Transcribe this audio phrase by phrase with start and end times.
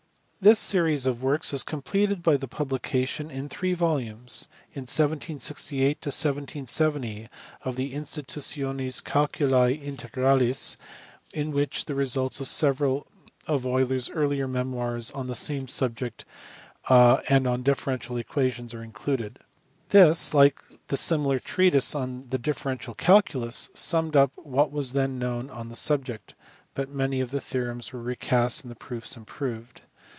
[0.43, 6.07] This series of works was completed by the publication in three volumes in 1768 to
[6.07, 7.29] 1770
[7.63, 9.59] of the Institutions Calculi EULER.
[9.75, 10.77] 403 Integralis
[11.31, 13.05] in which the results of several
[13.45, 16.25] of Euler s earlier memoirs on the same subject
[16.89, 19.37] and on differential equations are included.
[19.89, 25.51] This, like the similar treatise on the differential calculus, summed up what was then known
[25.51, 26.33] on the subject,
[26.73, 29.81] but many of the theorems were recast and the proofs improved.